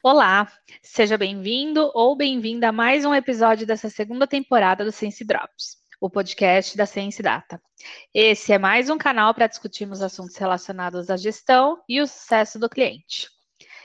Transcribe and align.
Olá, 0.00 0.48
seja 0.80 1.18
bem-vindo 1.18 1.90
ou 1.92 2.14
bem-vinda 2.14 2.68
a 2.68 2.72
mais 2.72 3.04
um 3.04 3.12
episódio 3.12 3.66
dessa 3.66 3.90
segunda 3.90 4.28
temporada 4.28 4.84
do 4.84 4.92
Sense 4.92 5.24
Drops, 5.24 5.76
o 6.00 6.08
podcast 6.08 6.76
da 6.76 6.86
Sense 6.86 7.20
Data. 7.20 7.60
Esse 8.14 8.52
é 8.52 8.58
mais 8.58 8.88
um 8.90 8.96
canal 8.96 9.34
para 9.34 9.48
discutirmos 9.48 10.00
assuntos 10.00 10.36
relacionados 10.36 11.10
à 11.10 11.16
gestão 11.16 11.82
e 11.88 12.00
o 12.00 12.06
sucesso 12.06 12.60
do 12.60 12.68
cliente. 12.68 13.28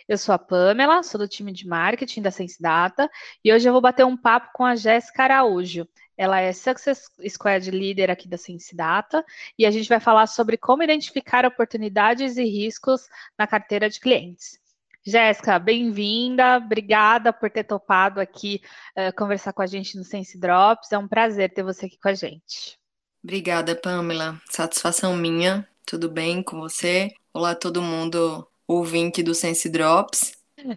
Eu 0.07 0.15
sou 0.19 0.35
a 0.35 0.37
Pamela, 0.37 1.01
sou 1.01 1.19
do 1.19 1.27
time 1.27 1.51
de 1.51 1.67
marketing 1.67 2.21
da 2.21 2.29
Sense 2.29 2.61
Data 2.61 3.09
e 3.43 3.51
hoje 3.51 3.67
eu 3.67 3.73
vou 3.73 3.81
bater 3.81 4.05
um 4.05 4.15
papo 4.15 4.51
com 4.53 4.63
a 4.63 4.75
Jéssica 4.75 5.23
Araújo. 5.23 5.87
Ela 6.15 6.39
é 6.39 6.53
Success 6.53 7.09
Squad 7.27 7.71
Leader 7.71 8.11
aqui 8.11 8.27
da 8.27 8.37
Sense 8.37 8.75
Data 8.75 9.25
e 9.57 9.65
a 9.65 9.71
gente 9.71 9.89
vai 9.89 9.99
falar 9.99 10.27
sobre 10.27 10.57
como 10.57 10.83
identificar 10.83 11.43
oportunidades 11.43 12.37
e 12.37 12.43
riscos 12.43 13.07
na 13.35 13.47
carteira 13.47 13.89
de 13.89 13.99
clientes. 13.99 14.61
Jéssica, 15.05 15.59
bem-vinda, 15.59 16.57
obrigada 16.57 17.33
por 17.33 17.49
ter 17.49 17.65
topado 17.65 18.21
aqui 18.21 18.61
uh, 18.97 19.13
conversar 19.17 19.51
com 19.51 19.61
a 19.61 19.67
gente 19.67 19.97
no 19.97 20.03
Sense 20.03 20.39
Drops. 20.39 20.91
É 20.93 20.97
um 20.97 21.09
prazer 21.09 21.53
ter 21.53 21.61
você 21.61 21.87
aqui 21.87 21.97
com 22.01 22.07
a 22.07 22.13
gente. 22.13 22.79
Obrigada, 23.21 23.75
Pamela. 23.75 24.39
Satisfação 24.49 25.15
minha. 25.15 25.67
Tudo 25.85 26.09
bem 26.09 26.41
com 26.41 26.59
você? 26.59 27.11
Olá, 27.33 27.53
todo 27.53 27.81
mundo 27.81 28.47
ouvinte 28.65 29.21
do 29.21 29.35
Sense 29.35 29.69
Drops. 29.69 30.31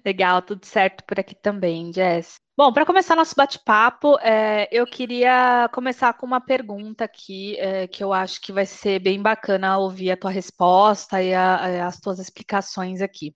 Legal, 0.04 0.42
tudo 0.42 0.64
certo 0.64 1.04
por 1.04 1.20
aqui 1.20 1.34
também, 1.34 1.92
Jess. 1.92 2.34
Bom, 2.56 2.72
para 2.72 2.86
começar 2.86 3.14
nosso 3.14 3.34
bate-papo, 3.36 4.18
é, 4.20 4.66
eu 4.72 4.86
queria 4.86 5.68
começar 5.72 6.14
com 6.14 6.24
uma 6.24 6.40
pergunta 6.40 7.04
aqui, 7.04 7.54
é, 7.58 7.86
que 7.86 8.02
eu 8.02 8.12
acho 8.12 8.40
que 8.40 8.52
vai 8.52 8.64
ser 8.64 8.98
bem 8.98 9.20
bacana 9.20 9.78
ouvir 9.78 10.10
a 10.10 10.16
tua 10.16 10.30
resposta 10.30 11.22
e 11.22 11.34
a, 11.34 11.86
as 11.86 12.00
tuas 12.00 12.18
explicações 12.18 13.02
aqui. 13.02 13.34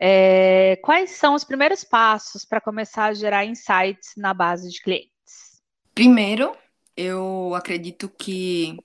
É, 0.00 0.76
quais 0.76 1.10
são 1.12 1.34
os 1.34 1.42
primeiros 1.42 1.82
passos 1.82 2.44
para 2.44 2.60
começar 2.60 3.06
a 3.06 3.14
gerar 3.14 3.44
insights 3.44 4.12
na 4.16 4.32
base 4.32 4.70
de 4.70 4.80
clientes? 4.80 5.60
Primeiro, 5.94 6.56
eu 6.96 7.52
acredito 7.54 8.08
que 8.08 8.76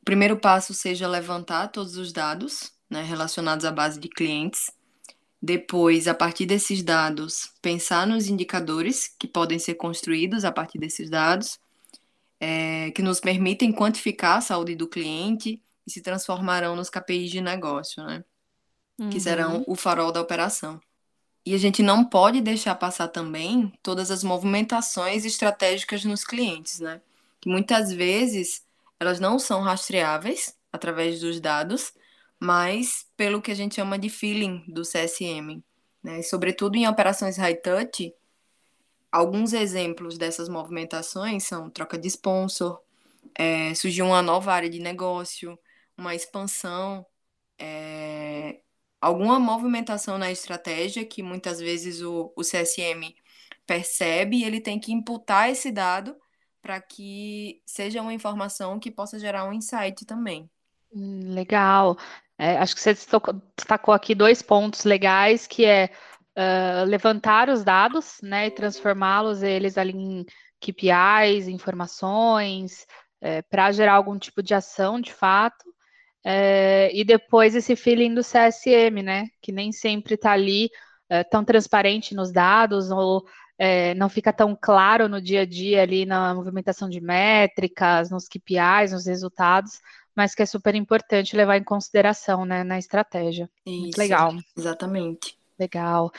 o 0.00 0.04
primeiro 0.04 0.38
passo 0.38 0.72
seja 0.72 1.06
levantar 1.06 1.68
todos 1.68 1.96
os 1.96 2.12
dados 2.12 2.72
né, 2.88 3.02
relacionados 3.02 3.64
à 3.64 3.70
base 3.70 4.00
de 4.00 4.08
clientes. 4.08 4.70
Depois, 5.40 6.06
a 6.06 6.14
partir 6.14 6.46
desses 6.46 6.82
dados, 6.82 7.52
pensar 7.60 8.06
nos 8.06 8.28
indicadores 8.28 9.08
que 9.18 9.26
podem 9.26 9.58
ser 9.58 9.74
construídos 9.74 10.44
a 10.44 10.52
partir 10.52 10.78
desses 10.78 11.10
dados, 11.10 11.58
é, 12.38 12.90
que 12.92 13.02
nos 13.02 13.20
permitem 13.20 13.72
quantificar 13.72 14.38
a 14.38 14.40
saúde 14.40 14.74
do 14.74 14.88
cliente 14.88 15.60
e 15.86 15.90
se 15.90 16.00
transformarão 16.00 16.76
nos 16.76 16.88
KPIs 16.88 17.30
de 17.30 17.40
negócio, 17.40 18.04
né? 18.04 18.24
Uhum. 19.02 19.10
que 19.10 19.20
serão 19.20 19.64
o 19.66 19.74
farol 19.74 20.12
da 20.12 20.20
operação. 20.20 20.80
E 21.44 21.54
a 21.54 21.58
gente 21.58 21.82
não 21.82 22.04
pode 22.04 22.40
deixar 22.40 22.74
passar 22.76 23.08
também 23.08 23.72
todas 23.82 24.10
as 24.10 24.22
movimentações 24.22 25.24
estratégicas 25.24 26.04
nos 26.04 26.24
clientes, 26.24 26.78
né? 26.78 27.00
Que 27.40 27.48
muitas 27.48 27.92
vezes 27.92 28.64
elas 29.00 29.18
não 29.18 29.38
são 29.38 29.60
rastreáveis 29.60 30.56
através 30.72 31.20
dos 31.20 31.40
dados, 31.40 31.92
mas 32.38 33.06
pelo 33.16 33.42
que 33.42 33.50
a 33.50 33.54
gente 33.54 33.74
chama 33.74 33.98
de 33.98 34.08
feeling 34.08 34.64
do 34.68 34.82
CSM. 34.82 35.62
Né? 36.02 36.20
E, 36.20 36.22
sobretudo 36.22 36.76
em 36.76 36.86
operações 36.86 37.36
high 37.36 37.56
touch, 37.56 38.14
alguns 39.10 39.52
exemplos 39.52 40.16
dessas 40.16 40.48
movimentações 40.48 41.44
são 41.44 41.68
troca 41.68 41.98
de 41.98 42.06
sponsor, 42.08 42.80
é, 43.34 43.74
surgiu 43.74 44.06
uma 44.06 44.22
nova 44.22 44.52
área 44.52 44.70
de 44.70 44.80
negócio, 44.80 45.58
uma 45.96 46.14
expansão, 46.14 47.04
é, 47.58 48.60
alguma 49.02 49.40
movimentação 49.40 50.16
na 50.16 50.30
estratégia 50.30 51.04
que 51.04 51.22
muitas 51.22 51.58
vezes 51.58 52.00
o, 52.00 52.32
o 52.36 52.42
CSM 52.42 53.12
percebe 53.66 54.38
e 54.38 54.44
ele 54.44 54.60
tem 54.60 54.78
que 54.78 54.92
imputar 54.92 55.50
esse 55.50 55.72
dado 55.72 56.16
para 56.62 56.80
que 56.80 57.60
seja 57.66 58.00
uma 58.00 58.14
informação 58.14 58.78
que 58.78 58.90
possa 58.90 59.18
gerar 59.18 59.44
um 59.44 59.52
insight 59.52 60.06
também. 60.06 60.48
Hum, 60.94 61.34
legal. 61.34 61.98
É, 62.38 62.56
acho 62.58 62.74
que 62.76 62.80
você 62.80 62.94
destacou 63.56 63.92
aqui 63.92 64.14
dois 64.14 64.40
pontos 64.40 64.84
legais, 64.84 65.48
que 65.48 65.64
é 65.64 65.90
uh, 66.38 66.84
levantar 66.86 67.48
os 67.48 67.64
dados, 67.64 68.18
né, 68.22 68.46
e 68.46 68.50
transformá-los 68.50 69.42
eles 69.42 69.76
ali 69.76 69.92
em 69.92 70.24
KPIs, 70.60 71.48
informações, 71.48 72.86
é, 73.20 73.42
para 73.42 73.72
gerar 73.72 73.94
algum 73.94 74.16
tipo 74.16 74.42
de 74.42 74.54
ação 74.54 75.00
de 75.00 75.12
fato. 75.12 75.72
É, 76.24 76.90
e 76.94 77.04
depois 77.04 77.54
esse 77.54 77.74
feeling 77.74 78.14
do 78.14 78.22
CSM, 78.22 79.02
né? 79.02 79.26
Que 79.40 79.50
nem 79.52 79.72
sempre 79.72 80.14
está 80.14 80.32
ali 80.32 80.70
é, 81.08 81.24
tão 81.24 81.44
transparente 81.44 82.14
nos 82.14 82.32
dados, 82.32 82.90
ou 82.90 83.24
é, 83.58 83.94
não 83.94 84.08
fica 84.08 84.32
tão 84.32 84.56
claro 84.60 85.08
no 85.08 85.20
dia 85.20 85.42
a 85.42 85.46
dia 85.46 85.82
ali 85.82 86.06
na 86.06 86.34
movimentação 86.34 86.88
de 86.88 87.00
métricas, 87.00 88.10
nos 88.10 88.28
KPIs, 88.28 88.92
nos 88.92 89.06
resultados, 89.06 89.80
mas 90.16 90.34
que 90.34 90.42
é 90.42 90.46
super 90.46 90.74
importante 90.74 91.36
levar 91.36 91.56
em 91.56 91.64
consideração 91.64 92.44
né, 92.44 92.64
na 92.64 92.78
estratégia. 92.78 93.50
Isso, 93.66 93.80
Muito 93.80 93.98
legal. 93.98 94.34
Exatamente. 94.56 95.36
Legal. 95.58 96.10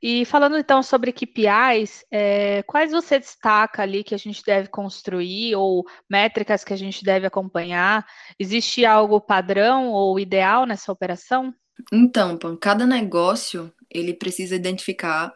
E 0.00 0.24
falando 0.24 0.56
então 0.56 0.80
sobre 0.82 1.12
KPIs, 1.12 2.04
é, 2.10 2.62
quais 2.62 2.92
você 2.92 3.18
destaca 3.18 3.82
ali 3.82 4.04
que 4.04 4.14
a 4.14 4.18
gente 4.18 4.42
deve 4.44 4.68
construir 4.68 5.56
ou 5.56 5.84
métricas 6.08 6.62
que 6.62 6.72
a 6.72 6.76
gente 6.76 7.04
deve 7.04 7.26
acompanhar? 7.26 8.06
Existe 8.38 8.84
algo 8.84 9.20
padrão 9.20 9.90
ou 9.90 10.20
ideal 10.20 10.66
nessa 10.66 10.92
operação? 10.92 11.52
Então, 11.92 12.36
Pan, 12.36 12.56
cada 12.56 12.86
negócio 12.86 13.72
ele 13.90 14.14
precisa 14.14 14.54
identificar 14.54 15.34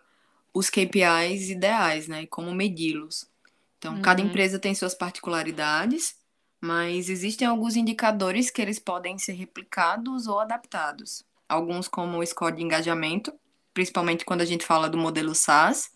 os 0.54 0.70
KPIs 0.70 1.50
ideais, 1.50 2.06
né? 2.06 2.22
E 2.22 2.26
como 2.26 2.52
medi-los. 2.52 3.26
Então, 3.78 3.94
uhum. 3.94 4.02
cada 4.02 4.20
empresa 4.20 4.60
tem 4.60 4.74
suas 4.74 4.94
particularidades, 4.94 6.14
mas 6.60 7.08
existem 7.08 7.48
alguns 7.48 7.74
indicadores 7.74 8.48
que 8.48 8.62
eles 8.62 8.78
podem 8.78 9.18
ser 9.18 9.32
replicados 9.32 10.28
ou 10.28 10.38
adaptados. 10.38 11.24
Alguns 11.48 11.88
como 11.88 12.18
o 12.18 12.26
score 12.26 12.54
de 12.54 12.62
engajamento, 12.62 13.32
principalmente 13.75 14.25
quando 14.25 14.41
a 14.41 14.44
gente 14.44 14.65
fala 14.65 14.88
do 14.88 14.99
modelo 14.99 15.34
SaaS. 15.34 15.91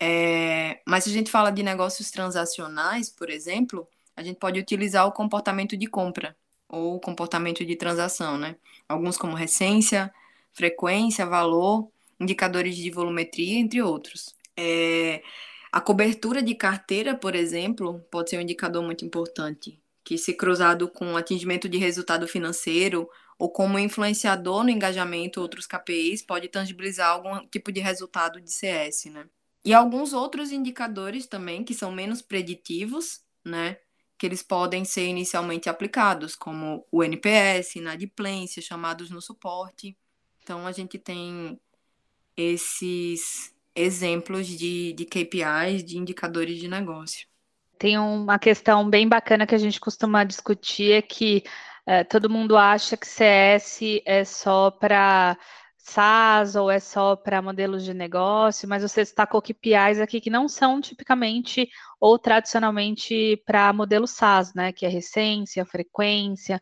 É, 0.00 0.80
mas 0.86 1.04
se 1.04 1.10
a 1.10 1.12
gente 1.12 1.30
fala 1.30 1.50
de 1.50 1.62
negócios 1.62 2.10
transacionais, 2.10 3.08
por 3.08 3.30
exemplo, 3.30 3.86
a 4.16 4.22
gente 4.22 4.38
pode 4.38 4.58
utilizar 4.58 5.06
o 5.06 5.12
comportamento 5.12 5.76
de 5.76 5.86
compra 5.86 6.36
ou 6.68 6.98
comportamento 6.98 7.64
de 7.64 7.76
transação, 7.76 8.36
né? 8.38 8.56
Alguns 8.88 9.16
como 9.16 9.36
recência, 9.36 10.12
frequência, 10.52 11.26
valor, 11.26 11.88
indicadores 12.18 12.76
de 12.76 12.90
volumetria, 12.90 13.58
entre 13.58 13.82
outros. 13.82 14.34
É, 14.56 15.22
a 15.70 15.80
cobertura 15.80 16.42
de 16.42 16.54
carteira, 16.54 17.16
por 17.16 17.34
exemplo, 17.34 18.04
pode 18.10 18.30
ser 18.30 18.38
um 18.38 18.42
indicador 18.42 18.82
muito 18.82 19.04
importante, 19.04 19.78
que 20.04 20.18
se 20.18 20.34
cruzado 20.34 20.88
com 20.88 21.16
atingimento 21.16 21.68
de 21.68 21.78
resultado 21.78 22.26
financeiro 22.26 23.08
ou 23.42 23.50
como 23.50 23.76
influenciador 23.76 24.62
no 24.62 24.70
engajamento 24.70 25.40
outros 25.40 25.66
KPIs, 25.66 26.22
pode 26.22 26.46
tangibilizar 26.46 27.10
algum 27.10 27.44
tipo 27.48 27.72
de 27.72 27.80
resultado 27.80 28.40
de 28.40 28.52
CS, 28.52 29.06
né? 29.06 29.26
E 29.64 29.74
alguns 29.74 30.12
outros 30.12 30.52
indicadores 30.52 31.26
também 31.26 31.64
que 31.64 31.74
são 31.74 31.90
menos 31.90 32.22
preditivos, 32.22 33.20
né? 33.44 33.78
Que 34.16 34.26
eles 34.26 34.44
podem 34.44 34.84
ser 34.84 35.08
inicialmente 35.08 35.68
aplicados, 35.68 36.36
como 36.36 36.86
o 36.88 37.02
NPS, 37.02 37.80
inadimplência, 37.80 38.62
chamados 38.62 39.10
no 39.10 39.20
suporte. 39.20 39.98
Então, 40.40 40.64
a 40.64 40.70
gente 40.70 40.96
tem 40.96 41.58
esses 42.36 43.52
exemplos 43.74 44.46
de, 44.46 44.92
de 44.92 45.04
KPIs, 45.04 45.84
de 45.84 45.98
indicadores 45.98 46.60
de 46.60 46.68
negócio. 46.68 47.26
Tem 47.76 47.98
uma 47.98 48.38
questão 48.38 48.88
bem 48.88 49.08
bacana 49.08 49.48
que 49.48 49.54
a 49.56 49.58
gente 49.58 49.80
costuma 49.80 50.22
discutir, 50.22 50.92
é 50.92 51.02
que 51.02 51.42
é, 51.86 52.04
todo 52.04 52.30
mundo 52.30 52.56
acha 52.56 52.96
que 52.96 53.06
CS 53.06 53.80
é 54.06 54.24
só 54.24 54.70
para 54.70 55.36
SaaS 55.76 56.54
ou 56.54 56.70
é 56.70 56.78
só 56.78 57.16
para 57.16 57.42
modelos 57.42 57.84
de 57.84 57.92
negócio, 57.92 58.68
mas 58.68 58.82
você 58.82 59.00
destacou 59.00 59.42
KPIs 59.42 60.00
aqui 60.00 60.20
que 60.20 60.30
não 60.30 60.48
são 60.48 60.80
tipicamente 60.80 61.68
ou 62.00 62.18
tradicionalmente 62.18 63.42
para 63.44 63.72
modelo 63.72 64.06
SaaS, 64.06 64.54
né? 64.54 64.72
Que 64.72 64.86
é 64.86 64.88
recência, 64.88 65.64
frequência, 65.66 66.60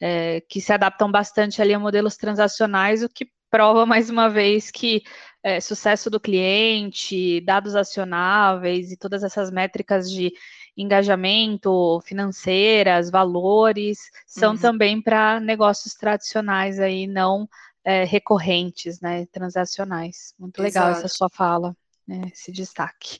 é, 0.00 0.40
que 0.48 0.60
se 0.60 0.72
adaptam 0.72 1.10
bastante 1.10 1.60
ali 1.60 1.74
a 1.74 1.78
modelos 1.78 2.16
transacionais, 2.16 3.02
o 3.02 3.08
que 3.08 3.26
prova 3.50 3.84
mais 3.86 4.08
uma 4.10 4.28
vez 4.30 4.70
que 4.70 5.02
é, 5.42 5.60
sucesso 5.60 6.08
do 6.08 6.20
cliente, 6.20 7.40
dados 7.42 7.76
acionáveis 7.76 8.90
e 8.92 8.96
todas 8.96 9.22
essas 9.22 9.50
métricas 9.50 10.10
de 10.10 10.32
engajamento, 10.76 12.00
financeiras, 12.04 13.10
valores, 13.10 13.98
são 14.26 14.52
uhum. 14.52 14.58
também 14.58 15.02
para 15.02 15.40
negócios 15.40 15.94
tradicionais 15.94 16.80
aí, 16.80 17.06
não 17.06 17.48
é, 17.84 18.04
recorrentes, 18.04 19.00
né, 19.00 19.26
transacionais. 19.26 20.34
Muito 20.38 20.62
legal 20.62 20.90
Exato. 20.90 21.06
essa 21.06 21.16
sua 21.16 21.28
fala, 21.28 21.76
né, 22.06 22.30
esse 22.32 22.50
destaque. 22.50 23.18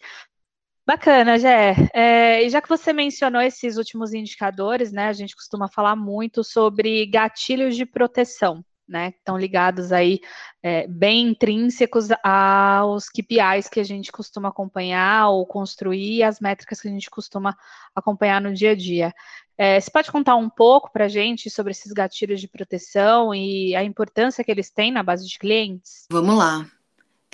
Bacana, 0.85 1.39
Gé. 1.39 1.77
É, 1.95 2.43
e 2.45 2.51
já 2.51 2.61
que 2.61 2.69
você 2.69 2.93
mencionou 2.93 3.41
esses 3.41 3.77
últimos 3.77 4.13
indicadores, 4.13 4.91
né, 4.91 5.07
a 5.07 5.13
gente 5.13 5.37
costuma 5.37 5.69
falar 5.69 5.95
muito 5.95 6.43
sobre 6.43 7.07
gatilhos 7.07 7.77
de 7.77 7.87
proteção. 7.87 8.65
Né? 8.89 9.13
Estão 9.17 9.39
ligados 9.39 9.93
aí 9.93 10.21
é, 10.63 10.87
bem 10.87 11.29
intrínsecos 11.29 12.09
aos 12.23 13.09
KPIs 13.09 13.69
que 13.71 13.81
a 13.81 13.85
gente 13.85 14.13
costuma 14.13 14.49
acompanhar 14.49 15.29
ou 15.29 15.47
construir, 15.47 16.23
as 16.23 16.41
métricas 16.41 16.81
que 16.81 16.89
a 16.89 16.91
gente 16.91 17.11
costuma 17.11 17.57
acompanhar 17.95 18.41
no 18.41 18.53
dia 18.53 18.73
a 18.73 18.75
dia. 18.75 19.15
É, 19.57 19.81
você 19.81 19.91
pode 19.91 20.11
contar 20.11 20.37
um 20.37 20.49
pouco 20.49 20.91
para 20.93 21.05
a 21.05 21.09
gente 21.09 21.49
sobre 21.51 21.73
esses 21.73 21.93
gatilhos 21.93 22.41
de 22.41 22.49
proteção 22.49 23.35
e 23.35 23.75
a 23.77 23.85
importância 23.85 24.43
que 24.43 24.51
eles 24.51 24.71
têm 24.71 24.91
na 24.91 25.03
base 25.03 25.27
de 25.27 25.39
clientes? 25.39 26.07
Vamos 26.11 26.37
lá. 26.37 26.67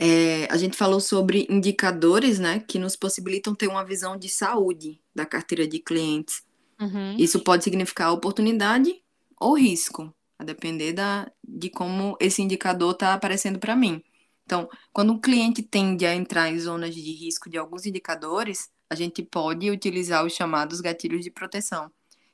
É, 0.01 0.47
a 0.51 0.57
gente 0.57 0.77
falou 0.77 1.01
sobre 1.01 1.47
indicadores, 1.51 2.39
né, 2.39 2.61
que 2.61 2.79
nos 2.79 2.95
possibilitam 2.95 3.53
ter 3.55 3.67
uma 3.67 3.85
visão 3.85 4.17
de 4.17 4.29
saúde 4.29 5.01
da 5.13 5.27
carteira 5.27 5.67
de 5.67 5.81
clientes. 5.81 6.43
Uhum. 6.81 7.17
Isso 7.19 7.41
pode 7.41 7.65
significar 7.65 8.13
oportunidade 8.13 8.95
ou 9.41 9.55
risco, 9.55 10.15
a 10.39 10.45
depender 10.45 10.93
da, 10.93 11.31
de 11.59 11.71
como 11.71 12.17
esse 12.21 12.43
indicador 12.43 12.93
está 12.93 13.15
aparecendo 13.15 13.59
para 13.59 13.77
mim. 13.77 14.03
Então, 14.45 14.69
quando 14.93 15.13
um 15.13 15.21
cliente 15.21 15.63
tende 15.63 16.07
a 16.07 16.15
entrar 16.15 16.51
em 16.51 16.59
zonas 16.59 16.95
de 16.95 17.01
risco 17.01 17.51
de 17.51 17.59
alguns 17.59 17.85
indicadores, 17.85 18.71
a 18.89 18.95
gente 18.95 19.23
pode 19.23 19.71
utilizar 19.71 20.25
os 20.25 20.33
chamados 20.33 20.81
gatilhos 20.81 21.23
de 21.23 21.31
proteção, 21.31 21.91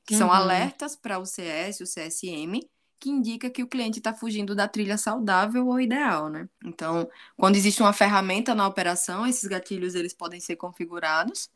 que 0.06 0.15
uhum. 0.15 0.19
são 0.19 0.32
alertas 0.32 0.94
para 0.94 1.19
o 1.19 1.26
CS, 1.26 1.81
o 1.81 1.85
CSM, 1.85 2.61
que 3.00 3.11
indica 3.11 3.50
que 3.50 3.62
o 3.62 3.67
cliente 3.67 3.99
está 3.99 4.15
fugindo 4.15 4.55
da 4.55 4.69
trilha 4.69 4.97
saudável 4.97 5.67
ou 5.67 5.81
ideal, 5.81 6.29
né? 6.29 6.49
Então, 6.65 7.09
quando 7.37 7.56
existe 7.56 7.82
uma 7.82 7.93
ferramenta 7.93 8.55
na 8.55 8.67
operação, 8.67 9.26
esses 9.26 9.49
gatilhos 9.49 9.94
eles 9.94 10.15
podem 10.15 10.41
ser 10.41 10.56
configurados 10.56 11.50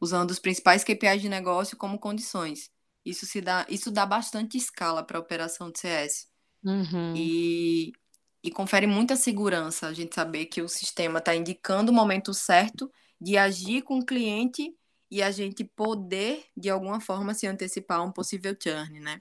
usando 0.00 0.30
os 0.30 0.38
principais 0.38 0.82
KPIs 0.82 1.20
de 1.22 1.28
negócio 1.28 1.76
como 1.76 1.98
condições. 1.98 2.70
Isso 3.04 3.26
se 3.26 3.40
dá, 3.40 3.66
isso 3.68 3.90
dá 3.90 4.04
bastante 4.04 4.56
escala 4.56 5.02
para 5.02 5.18
a 5.18 5.20
operação 5.20 5.70
de 5.70 5.78
CS. 5.78 6.29
Uhum. 6.64 7.14
E, 7.16 7.92
e 8.42 8.50
confere 8.50 8.86
muita 8.86 9.16
segurança 9.16 9.86
a 9.86 9.92
gente 9.92 10.14
saber 10.14 10.46
que 10.46 10.62
o 10.62 10.68
sistema 10.68 11.18
está 11.18 11.34
indicando 11.34 11.90
o 11.90 11.94
momento 11.94 12.32
certo 12.34 12.90
de 13.20 13.36
agir 13.36 13.82
com 13.82 13.98
o 13.98 14.04
cliente 14.04 14.74
e 15.10 15.22
a 15.22 15.30
gente 15.30 15.64
poder, 15.64 16.44
de 16.56 16.70
alguma 16.70 17.00
forma, 17.00 17.34
se 17.34 17.46
antecipar 17.46 17.98
a 17.98 18.02
um 18.02 18.12
possível 18.12 18.56
churn, 18.58 19.00
né? 19.00 19.20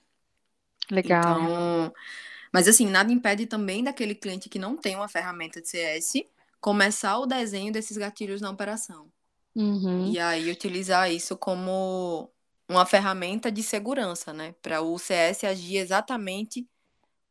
Legal. 0.92 1.22
Então, 1.22 1.94
mas 2.54 2.68
assim, 2.68 2.88
nada 2.88 3.12
impede 3.12 3.46
também 3.46 3.84
daquele 3.84 4.16
cliente 4.16 4.50
que 4.50 4.60
não 4.60 4.76
tem 4.76 4.96
uma 4.96 5.08
ferramenta 5.08 5.62
de 5.62 5.68
CS 5.68 6.26
começar 6.60 7.18
o 7.18 7.26
desenho 7.26 7.72
desses 7.72 7.98
gatilhos 7.98 8.42
na 8.42 8.50
operação. 8.50 9.12
Uhum. 9.56 10.12
E 10.12 10.20
aí 10.20 10.52
utilizar 10.52 11.12
isso 11.12 11.38
como 11.38 12.32
uma 12.68 12.86
ferramenta 12.86 13.52
de 13.52 13.64
segurança, 13.64 14.32
né? 14.34 14.54
Para 14.62 14.82
o 14.82 14.98
CS 14.98 15.44
agir 15.46 15.78
exatamente 15.78 16.68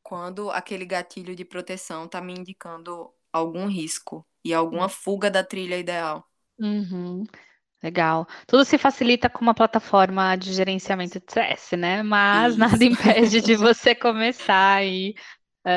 quando 0.08 0.50
aquele 0.50 0.87
gatilho 0.87 1.37
de 1.37 1.44
proteção 1.44 2.06
está 2.06 2.19
me 2.19 2.32
indicando 2.32 3.12
algum 3.31 3.66
risco 3.66 4.26
e 4.43 4.55
alguma 4.55 4.87
hum. 4.87 4.88
fuga 4.88 5.31
da 5.31 5.44
trilha 5.44 5.76
ideal. 5.76 6.26
Uhum. 6.58 7.25
Legal. 7.82 8.26
Tudo 8.46 8.64
se 8.64 8.78
facilita 8.78 9.28
com 9.28 9.43
uma 9.43 9.52
plataforma 9.52 10.34
de 10.34 10.55
gerenciamento 10.55 11.20
de 11.20 11.31
CS, 11.31 11.76
né? 11.76 12.02
Mas 12.02 12.52
Isso. 12.52 12.58
nada 12.58 12.82
impede 12.82 13.43
de 13.43 13.55
você 13.55 13.94
começar 13.94 14.76
aí 14.76 15.14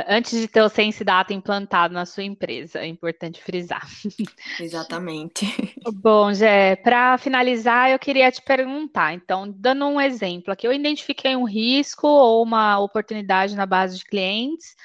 antes 0.08 0.40
de 0.40 0.48
ter 0.48 0.62
o 0.62 0.70
Sense 0.70 1.04
Data 1.04 1.34
implantado 1.34 1.94
na 1.94 2.06
sua 2.06 2.24
empresa. 2.24 2.80
É 2.80 2.88
importante 2.88 3.42
frisar. 3.42 3.86
Exatamente. 4.60 5.46
Bom, 5.94 6.34
Jé, 6.34 6.76
para 6.78 7.18
finalizar, 7.18 7.92
eu 7.92 8.00
queria 8.00 8.32
te 8.32 8.42
perguntar. 8.42 9.14
Então, 9.14 9.52
dando 9.58 9.86
um 9.86 10.00
exemplo 10.00 10.54
aqui, 10.54 10.68
eu 10.68 10.74
identifiquei 10.74 11.36
um 11.36 11.44
risco 11.44 12.08
ou 12.08 12.44
uma 12.44 12.80
oportunidade 12.80 13.56
na 13.56 13.66
base 13.66 13.98
de 13.98 14.06
clientes. 14.06 14.76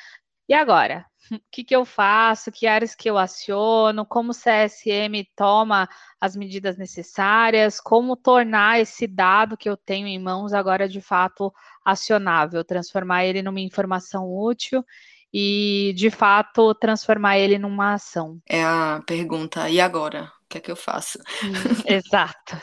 E 0.48 0.54
agora? 0.54 1.04
O 1.32 1.40
que, 1.50 1.64
que 1.64 1.74
eu 1.76 1.84
faço, 1.84 2.52
que 2.52 2.66
áreas 2.66 2.94
que 2.94 3.08
eu 3.08 3.18
aciono, 3.18 4.06
como 4.06 4.30
o 4.30 4.34
CSM 4.34 5.28
toma 5.36 5.88
as 6.20 6.36
medidas 6.36 6.76
necessárias, 6.76 7.80
como 7.80 8.16
tornar 8.16 8.80
esse 8.80 9.06
dado 9.06 9.56
que 9.56 9.68
eu 9.68 9.76
tenho 9.76 10.06
em 10.06 10.18
mãos 10.18 10.52
agora 10.52 10.88
de 10.88 11.00
fato 11.00 11.52
acionável, 11.84 12.64
transformar 12.64 13.24
ele 13.24 13.42
numa 13.42 13.60
informação 13.60 14.26
útil 14.32 14.84
e 15.32 15.92
de 15.96 16.10
fato 16.10 16.74
transformar 16.74 17.38
ele 17.38 17.58
numa 17.58 17.94
ação. 17.94 18.40
É 18.48 18.62
a 18.64 19.02
pergunta, 19.06 19.68
e 19.70 19.80
agora? 19.80 20.32
O 20.44 20.48
que 20.48 20.58
é 20.58 20.60
que 20.60 20.70
eu 20.70 20.76
faço? 20.76 21.18
Hum, 21.42 21.52
exato. 21.86 22.56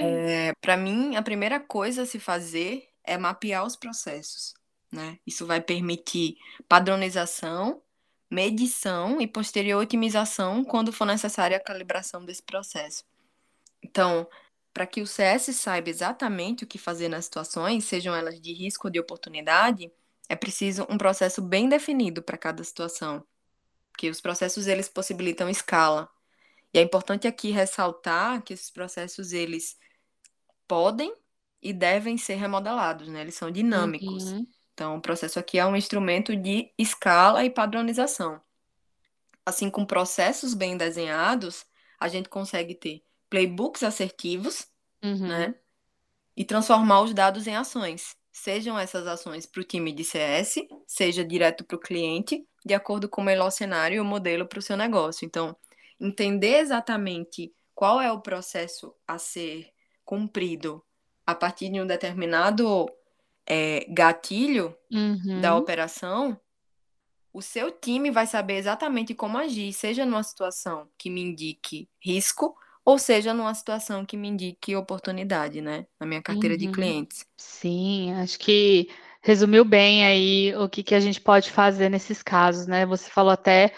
é, 0.00 0.52
Para 0.60 0.76
mim, 0.76 1.16
a 1.16 1.22
primeira 1.22 1.60
coisa 1.60 2.02
a 2.02 2.06
se 2.06 2.18
fazer 2.18 2.88
é 3.04 3.16
mapear 3.18 3.64
os 3.64 3.76
processos. 3.76 4.54
Né? 4.96 5.18
Isso 5.26 5.46
vai 5.46 5.60
permitir 5.60 6.38
padronização, 6.66 7.82
medição 8.30 9.20
e 9.20 9.26
posterior 9.26 9.82
otimização 9.82 10.64
quando 10.64 10.90
for 10.90 11.04
necessária 11.04 11.58
a 11.58 11.62
calibração 11.62 12.24
desse 12.24 12.42
processo. 12.42 13.04
Então, 13.82 14.26
para 14.72 14.86
que 14.86 15.02
o 15.02 15.06
CS 15.06 15.54
saiba 15.54 15.90
exatamente 15.90 16.64
o 16.64 16.66
que 16.66 16.78
fazer 16.78 17.08
nas 17.08 17.26
situações, 17.26 17.84
sejam 17.84 18.14
elas 18.14 18.40
de 18.40 18.54
risco 18.54 18.86
ou 18.86 18.90
de 18.90 18.98
oportunidade, 18.98 19.92
é 20.28 20.34
preciso 20.34 20.86
um 20.88 20.96
processo 20.96 21.42
bem 21.42 21.68
definido 21.68 22.22
para 22.22 22.38
cada 22.38 22.64
situação, 22.64 23.22
porque 23.92 24.08
os 24.08 24.20
processos 24.20 24.66
eles 24.66 24.88
possibilitam 24.88 25.48
escala. 25.48 26.08
E 26.72 26.78
é 26.78 26.82
importante 26.82 27.28
aqui 27.28 27.50
ressaltar 27.50 28.42
que 28.42 28.54
esses 28.54 28.70
processos 28.70 29.32
eles 29.32 29.78
podem 30.66 31.14
e 31.62 31.72
devem 31.72 32.16
ser 32.16 32.34
remodelados, 32.36 33.08
né? 33.08 33.20
Eles 33.20 33.34
são 33.34 33.50
dinâmicos. 33.50 34.32
Uhum. 34.32 34.46
Então, 34.76 34.98
o 34.98 35.00
processo 35.00 35.38
aqui 35.38 35.58
é 35.58 35.64
um 35.64 35.74
instrumento 35.74 36.36
de 36.36 36.70
escala 36.76 37.42
e 37.42 37.48
padronização. 37.48 38.38
Assim, 39.44 39.70
com 39.70 39.86
processos 39.86 40.52
bem 40.52 40.76
desenhados, 40.76 41.64
a 41.98 42.08
gente 42.08 42.28
consegue 42.28 42.74
ter 42.74 43.02
playbooks 43.30 43.82
assertivos, 43.82 44.68
uhum. 45.02 45.28
né? 45.28 45.54
E 46.36 46.44
transformar 46.44 47.00
os 47.00 47.14
dados 47.14 47.46
em 47.46 47.56
ações. 47.56 48.14
Sejam 48.30 48.78
essas 48.78 49.06
ações 49.06 49.46
para 49.46 49.62
o 49.62 49.64
time 49.64 49.90
de 49.92 50.04
CS, 50.04 50.56
seja 50.86 51.24
direto 51.24 51.64
para 51.64 51.76
o 51.76 51.80
cliente, 51.80 52.46
de 52.62 52.74
acordo 52.74 53.08
com 53.08 53.22
o 53.22 53.24
melhor 53.24 53.48
cenário 53.48 53.96
e 53.96 54.00
o 54.00 54.04
modelo 54.04 54.46
para 54.46 54.58
o 54.58 54.62
seu 54.62 54.76
negócio. 54.76 55.24
Então, 55.24 55.56
entender 55.98 56.58
exatamente 56.58 57.50
qual 57.74 57.98
é 57.98 58.12
o 58.12 58.20
processo 58.20 58.94
a 59.08 59.16
ser 59.16 59.72
cumprido 60.04 60.84
a 61.24 61.34
partir 61.34 61.70
de 61.70 61.80
um 61.80 61.86
determinado 61.86 62.86
é, 63.46 63.86
gatilho 63.88 64.76
uhum. 64.92 65.40
da 65.40 65.56
operação, 65.56 66.38
o 67.32 67.42
seu 67.42 67.70
time 67.70 68.10
vai 68.10 68.26
saber 68.26 68.54
exatamente 68.54 69.14
como 69.14 69.38
agir, 69.38 69.72
seja 69.72 70.06
numa 70.06 70.22
situação 70.22 70.88
que 70.98 71.10
me 71.10 71.20
indique 71.20 71.88
risco, 72.02 72.56
ou 72.84 72.98
seja 72.98 73.34
numa 73.34 73.52
situação 73.54 74.06
que 74.06 74.16
me 74.16 74.28
indique 74.28 74.74
oportunidade, 74.74 75.60
né? 75.60 75.86
Na 76.00 76.06
minha 76.06 76.22
carteira 76.22 76.54
uhum. 76.54 76.60
de 76.60 76.68
clientes. 76.68 77.26
Sim, 77.36 78.14
acho 78.14 78.38
que 78.38 78.88
resumiu 79.22 79.64
bem 79.64 80.06
aí 80.06 80.54
o 80.56 80.68
que, 80.68 80.82
que 80.82 80.94
a 80.94 81.00
gente 81.00 81.20
pode 81.20 81.50
fazer 81.50 81.88
nesses 81.88 82.22
casos, 82.22 82.66
né? 82.66 82.86
Você 82.86 83.10
falou 83.10 83.32
até 83.32 83.72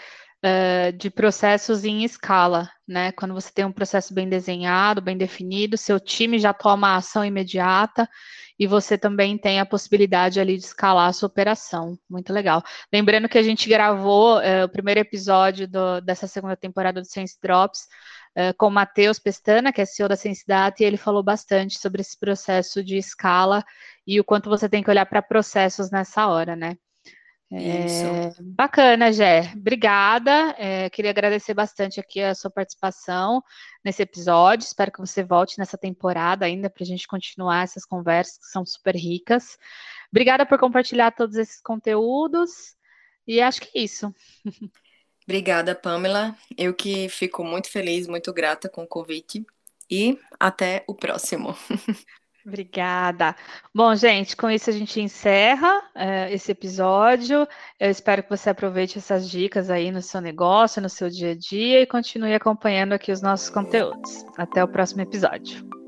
uh, 0.45 0.93
de 0.95 1.09
processos 1.09 1.83
em 1.83 2.03
escala, 2.03 2.69
né? 2.89 3.11
Quando 3.11 3.33
você 3.33 3.51
tem 3.53 3.63
um 3.63 3.71
processo 3.71 4.13
bem 4.13 4.27
desenhado, 4.27 5.01
bem 5.01 5.15
definido, 5.15 5.77
seu 5.77 5.99
time 5.99 6.39
já 6.39 6.51
toma 6.53 6.89
a 6.89 6.95
ação 6.95 7.23
imediata 7.23 8.09
e 8.57 8.67
você 8.67 8.97
também 8.97 9.37
tem 9.37 9.59
a 9.59 9.65
possibilidade 9.65 10.39
ali 10.39 10.57
de 10.57 10.65
escalar 10.65 11.07
a 11.07 11.13
sua 11.13 11.27
operação. 11.27 11.97
Muito 12.09 12.33
legal. 12.33 12.61
Lembrando 12.91 13.29
que 13.29 13.37
a 13.37 13.43
gente 13.43 13.69
gravou 13.69 14.39
uh, 14.39 14.65
o 14.65 14.69
primeiro 14.69 14.99
episódio 14.99 15.67
do, 15.67 16.01
dessa 16.01 16.27
segunda 16.27 16.57
temporada 16.57 16.99
do 16.99 17.07
Sense 17.07 17.37
Drops 17.41 17.81
uh, 18.35 18.53
com 18.57 18.67
o 18.67 18.71
Matheus 18.71 19.19
Pestana, 19.19 19.71
que 19.71 19.81
é 19.81 19.85
CEO 19.85 20.09
da 20.09 20.15
Sense 20.15 20.43
Data, 20.45 20.83
e 20.83 20.85
ele 20.85 20.97
falou 20.97 21.23
bastante 21.23 21.79
sobre 21.79 22.01
esse 22.01 22.19
processo 22.19 22.83
de 22.83 22.97
escala 22.97 23.63
e 24.05 24.19
o 24.19 24.23
quanto 24.23 24.49
você 24.49 24.67
tem 24.67 24.83
que 24.83 24.89
olhar 24.89 25.05
para 25.05 25.21
processos 25.21 25.91
nessa 25.91 26.27
hora, 26.27 26.55
né? 26.55 26.75
É, 27.51 28.29
bacana, 28.41 29.11
Gé. 29.11 29.51
Obrigada. 29.55 30.55
É, 30.57 30.89
queria 30.89 31.09
agradecer 31.09 31.55
bastante 31.55 31.99
aqui 31.99 32.21
a 32.21 32.35
sua 32.35 32.51
participação 32.51 33.43
nesse 33.83 34.03
episódio. 34.03 34.65
Espero 34.65 34.91
que 34.91 34.99
você 34.99 35.23
volte 35.23 35.57
nessa 35.57 35.77
temporada 35.77 36.45
ainda 36.45 36.69
para 36.69 36.83
a 36.83 36.85
gente 36.85 37.07
continuar 37.07 37.63
essas 37.63 37.85
conversas 37.85 38.37
que 38.37 38.45
são 38.45 38.63
super 38.65 38.95
ricas. 38.95 39.57
Obrigada 40.11 40.45
por 40.45 40.59
compartilhar 40.59 41.11
todos 41.11 41.37
esses 41.37 41.59
conteúdos. 41.59 42.75
E 43.25 43.41
acho 43.41 43.61
que 43.61 43.79
é 43.79 43.81
isso. 43.81 44.13
Obrigada, 45.25 45.73
Pamela. 45.73 46.35
Eu 46.57 46.73
que 46.73 47.09
fico 47.09 47.43
muito 47.43 47.71
feliz, 47.71 48.07
muito 48.07 48.31
grata 48.31 48.69
com 48.69 48.83
o 48.83 48.87
convite. 48.87 49.45
E 49.89 50.19
até 50.39 50.83
o 50.87 50.93
próximo. 50.93 51.55
Obrigada. 52.49 53.35
Bom, 53.73 53.95
gente, 53.95 54.35
com 54.35 54.49
isso 54.49 54.69
a 54.69 54.73
gente 54.73 54.99
encerra 54.99 55.81
é, 55.95 56.33
esse 56.33 56.51
episódio. 56.51 57.47
Eu 57.79 57.89
espero 57.89 58.23
que 58.23 58.29
você 58.29 58.49
aproveite 58.49 58.97
essas 58.97 59.29
dicas 59.29 59.69
aí 59.69 59.91
no 59.91 60.01
seu 60.01 60.19
negócio, 60.19 60.81
no 60.81 60.89
seu 60.89 61.09
dia 61.09 61.31
a 61.31 61.35
dia 61.35 61.81
e 61.81 61.85
continue 61.85 62.33
acompanhando 62.33 62.93
aqui 62.93 63.11
os 63.11 63.21
nossos 63.21 63.49
conteúdos. 63.49 64.25
Até 64.35 64.63
o 64.63 64.67
próximo 64.67 65.01
episódio. 65.01 65.78